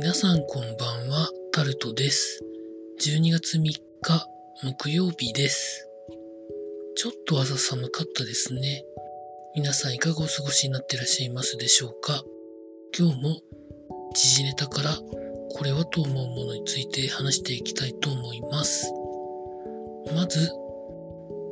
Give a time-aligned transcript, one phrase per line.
[0.00, 2.40] 皆さんこんばんは、タルトです。
[3.00, 3.80] 12月3日
[4.62, 5.88] 木曜日です。
[6.94, 8.84] ちょっと朝寒かったですね。
[9.56, 12.22] 皆さんいかがお過ごしになってらっしゃいますでしょうか？
[12.96, 13.40] 今日も
[14.14, 18.92] 時事ネタからこれはと思うものについて話していきたいと思います。
[20.14, 20.52] まず、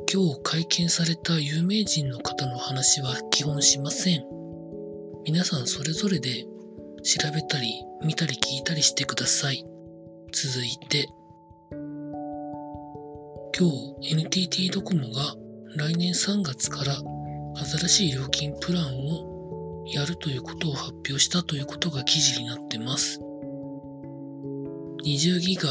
[0.09, 4.23] 今日会見された有名人の方の話は基本しません。
[5.25, 6.45] 皆さんそれぞれで
[7.07, 9.63] 調べたり見たり聞いたりしてください。
[10.33, 11.07] 続いて、
[13.57, 13.69] 今
[14.01, 15.33] 日 NTT ドコモが
[15.77, 16.97] 来年3月から
[17.63, 23.21] 新しい料金プランをやるということを発表したということが記事になってます。
[25.05, 25.69] 20ギガ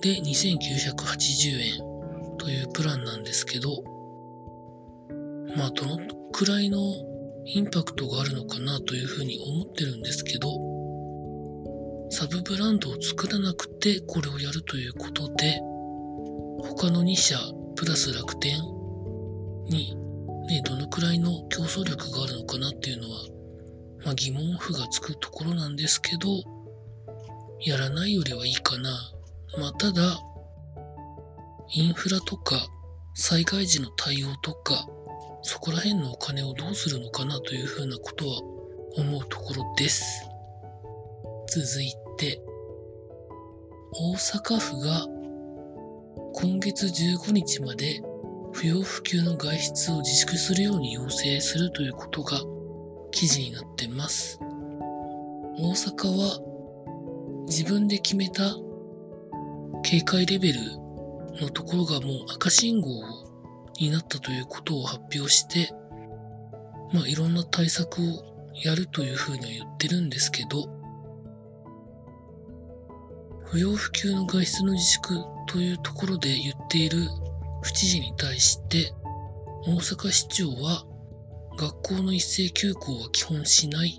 [0.00, 3.84] で2980円というプランなんですけど、
[5.54, 5.98] まあどの
[6.32, 6.80] くらいの
[7.44, 10.48] インパクトがあるのかなというふうに思ってるんですけど、
[12.10, 15.60] サブブランドを作らなくてこれをやるということで、
[16.62, 17.38] 他の2社
[17.74, 18.60] プラス楽天
[19.66, 19.96] に、
[20.48, 23.24] ね、どのくらいの競争力があるのかなっていうのは、
[24.04, 26.28] まあ、疑問符がつくところなんですけど、
[27.64, 28.90] やらないよりはいいかな。
[29.58, 30.20] まあ、ただ、
[31.74, 32.56] インフラとか
[33.14, 34.86] 災害時の対応とか、
[35.42, 38.40] そこら辺のお金をどうするのかなというふうなことは
[38.96, 40.28] 思うところです。
[41.48, 42.40] 続いて、
[43.94, 45.06] 大阪府が
[46.34, 48.00] 今月15日まで
[48.52, 52.40] 不要不急の外出を自粛するように要請するということが
[53.10, 54.38] 記事になってます。
[55.58, 58.54] 大阪は自分で決めた
[59.82, 60.60] 警戒レベル
[61.40, 63.31] のところがもう赤信号を
[63.78, 65.72] になったということを発表して、
[66.92, 70.68] まあいろんな対策をやるというふうには言ってるんですけど、
[73.44, 77.08] 不要不急の外出の自粛というところで言っている
[77.62, 78.92] 府知事に対して、
[79.66, 80.84] 大阪市長は
[81.56, 83.98] 学校の一斉休校は基本しない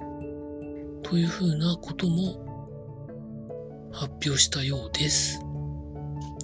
[1.04, 5.40] というふうなことも発表したようです。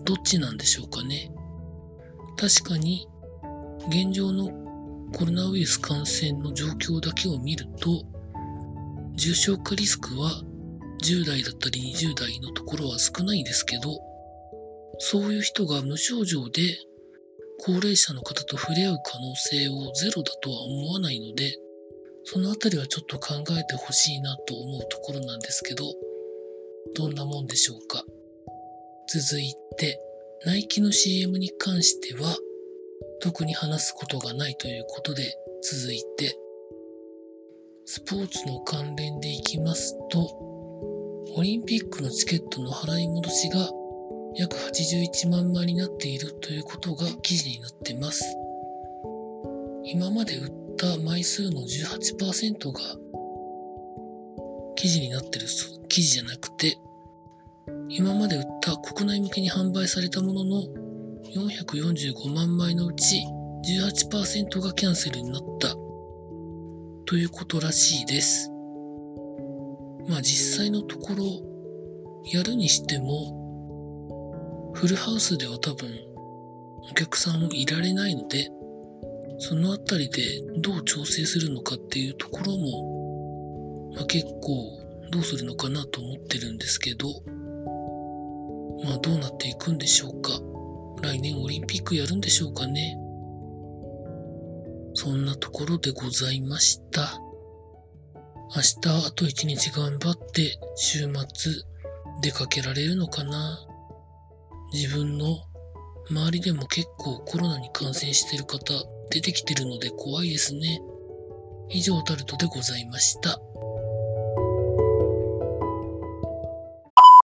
[0.06, 1.32] どっちなんでしょうかね。
[2.38, 3.08] 確かに
[3.90, 4.52] 現状の
[5.14, 8.04] コロナウイルス感染の状況だけを見ると、
[9.16, 10.44] 重症化リスクは
[11.04, 14.00] 10代だったり20代のところは少ないですけど、
[15.00, 16.62] そういう人が無症状で
[17.62, 21.58] 高齢者の方と触れ合う可能性をゼロだとは思わないので、
[22.26, 25.86] そのあたりはちょっと考えてほしいなと思うところなんですけど、
[26.96, 28.04] どんなもんでしょうか。
[29.12, 30.00] 続いて、
[30.46, 32.38] ナイキの CM に関しては、
[33.22, 35.24] 特に話すことがないということで、
[35.62, 36.38] 続いて、
[37.86, 40.20] スポーツの関連でいきますと、
[41.36, 43.70] オリンピックのチケットの払い戻しが
[44.36, 48.24] 約81万枚になっているということが記事になってます。
[49.84, 52.80] 今まで売った枚数の18%が
[54.76, 55.48] 記事になってる
[55.88, 56.78] 記事じゃなくて、
[57.90, 60.89] 今まで売った国内向けに販売されたものの
[61.36, 63.24] 445万枚のうち
[63.82, 65.76] 18%がキャンセルになった
[67.06, 68.50] ということらしいです。
[70.08, 71.24] まあ実際のところ
[72.32, 75.90] やるにしてもフルハウスでは多分
[76.92, 78.50] お客さんもいられないので
[79.38, 80.22] そのあたりで
[80.58, 84.80] どう調整するのかっていうところも、まあ、結構
[85.12, 87.08] どうするのかなと思ってるんですけど
[88.84, 90.32] まあどうなっていくんでしょうか
[91.02, 92.98] 来年オリンピックやるんでしょうかね
[94.94, 97.22] そんなところでございました。
[98.56, 101.54] 明日あと一日頑張って週末
[102.22, 103.60] 出かけられるのかな
[104.74, 105.38] 自分の
[106.10, 108.74] 周りでも結構コロナに感染してる方
[109.12, 110.82] 出てきてるので怖いですね。
[111.70, 113.40] 以上タルトでございました。